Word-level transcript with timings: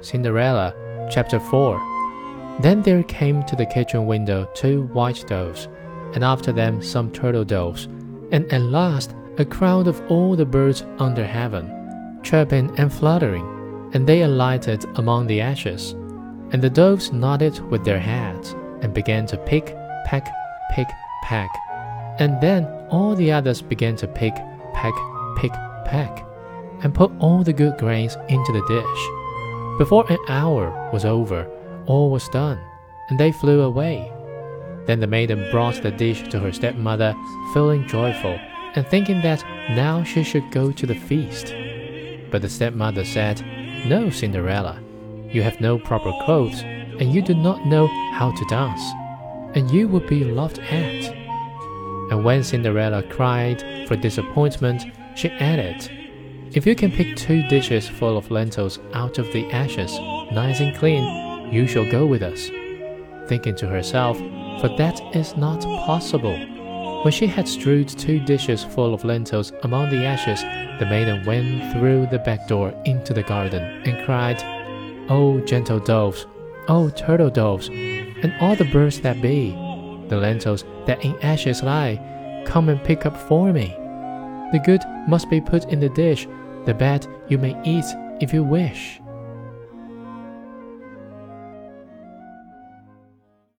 Cinderella, 0.00 0.74
chapter 1.10 1.40
4. 1.40 2.58
Then 2.60 2.82
there 2.82 3.02
came 3.02 3.44
to 3.44 3.56
the 3.56 3.66
kitchen 3.66 4.06
window 4.06 4.48
two 4.54 4.84
white 4.92 5.24
doves, 5.26 5.68
and 6.14 6.24
after 6.24 6.52
them 6.52 6.82
some 6.82 7.10
turtle 7.10 7.44
doves, 7.44 7.88
and 8.32 8.50
at 8.52 8.62
last 8.62 9.14
a 9.38 9.44
crowd 9.44 9.86
of 9.86 10.00
all 10.10 10.34
the 10.36 10.46
birds 10.46 10.84
under 10.98 11.24
heaven, 11.24 12.20
chirping 12.22 12.78
and 12.78 12.92
fluttering, 12.92 13.90
and 13.92 14.06
they 14.06 14.22
alighted 14.22 14.84
among 14.96 15.26
the 15.26 15.40
ashes. 15.40 15.92
And 16.52 16.62
the 16.62 16.70
doves 16.70 17.12
nodded 17.12 17.58
with 17.70 17.84
their 17.84 18.00
heads, 18.00 18.54
and 18.80 18.94
began 18.94 19.26
to 19.26 19.36
pick, 19.36 19.74
peck, 20.04 20.26
pick, 20.74 20.88
peck. 21.24 21.50
And 22.18 22.40
then 22.40 22.66
all 22.88 23.14
the 23.14 23.32
others 23.32 23.60
began 23.60 23.96
to 23.96 24.06
pick, 24.06 24.34
peck, 24.72 24.94
pick, 25.36 25.52
peck, 25.84 26.24
and 26.82 26.94
put 26.94 27.12
all 27.18 27.42
the 27.42 27.52
good 27.52 27.76
grains 27.78 28.16
into 28.28 28.52
the 28.52 28.64
dish. 28.68 29.15
Before 29.78 30.10
an 30.10 30.18
hour 30.28 30.90
was 30.90 31.04
over, 31.04 31.46
all 31.84 32.10
was 32.10 32.30
done, 32.30 32.58
and 33.10 33.20
they 33.20 33.30
flew 33.30 33.60
away. 33.60 34.10
Then 34.86 35.00
the 35.00 35.06
maiden 35.06 35.50
brought 35.50 35.82
the 35.82 35.90
dish 35.90 36.22
to 36.30 36.38
her 36.38 36.50
stepmother, 36.50 37.14
feeling 37.52 37.86
joyful, 37.86 38.38
and 38.74 38.86
thinking 38.86 39.20
that 39.20 39.44
now 39.70 40.02
she 40.02 40.24
should 40.24 40.50
go 40.50 40.72
to 40.72 40.86
the 40.86 40.94
feast. 40.94 41.54
But 42.30 42.40
the 42.40 42.48
stepmother 42.48 43.04
said, 43.04 43.44
No, 43.86 44.08
Cinderella, 44.08 44.80
you 45.30 45.42
have 45.42 45.60
no 45.60 45.78
proper 45.78 46.12
clothes, 46.24 46.62
and 46.62 47.12
you 47.12 47.20
do 47.20 47.34
not 47.34 47.66
know 47.66 47.86
how 48.14 48.30
to 48.30 48.44
dance, 48.46 48.82
and 49.54 49.70
you 49.70 49.88
will 49.88 50.00
be 50.00 50.24
laughed 50.24 50.58
at. 50.58 51.04
And 52.10 52.24
when 52.24 52.42
Cinderella 52.42 53.02
cried 53.02 53.86
for 53.86 53.96
disappointment, 53.96 54.84
she 55.16 55.28
added, 55.28 55.90
If 56.56 56.66
you 56.66 56.74
can 56.74 56.90
pick 56.90 57.16
two 57.16 57.46
dishes 57.48 57.86
full 57.86 58.16
of 58.16 58.30
lentils 58.30 58.78
out 58.94 59.18
of 59.18 59.30
the 59.30 59.44
ashes, 59.52 59.92
nice 60.32 60.60
and 60.60 60.74
clean, 60.74 61.52
you 61.52 61.66
shall 61.66 61.84
go 61.90 62.06
with 62.06 62.22
us. 62.22 62.48
Thinking 63.28 63.54
to 63.56 63.66
herself, 63.66 64.16
for 64.62 64.74
that 64.78 64.98
is 65.14 65.36
not 65.36 65.60
possible. 65.60 66.34
When 67.04 67.12
she 67.12 67.26
had 67.26 67.46
strewed 67.46 67.90
two 67.90 68.20
dishes 68.20 68.64
full 68.64 68.94
of 68.94 69.04
lentils 69.04 69.52
among 69.64 69.90
the 69.90 70.06
ashes, 70.06 70.40
the 70.80 70.86
maiden 70.86 71.26
went 71.26 71.74
through 71.74 72.06
the 72.06 72.20
back 72.20 72.48
door 72.48 72.72
into 72.86 73.12
the 73.12 73.22
garden 73.22 73.62
and 73.84 74.06
cried, 74.06 74.42
O 75.10 75.40
gentle 75.40 75.78
doves, 75.78 76.26
O 76.68 76.88
turtle 76.88 77.28
doves, 77.28 77.68
and 77.68 78.34
all 78.40 78.56
the 78.56 78.64
birds 78.72 79.02
that 79.02 79.20
be, 79.20 79.50
the 80.08 80.16
lentils 80.16 80.64
that 80.86 81.04
in 81.04 81.14
ashes 81.20 81.62
lie, 81.62 82.00
come 82.46 82.70
and 82.70 82.82
pick 82.82 83.04
up 83.04 83.28
for 83.28 83.52
me. 83.52 83.76
The 84.52 84.62
good 84.64 84.80
must 85.06 85.28
be 85.28 85.42
put 85.42 85.66
in 85.66 85.80
the 85.80 85.90
dish, 85.90 86.26
the 86.66 86.74
bed 86.74 87.06
you 87.28 87.38
may 87.38 87.56
eat 87.64 87.86
if 88.20 88.34
you 88.34 88.44
wish. 88.44 89.00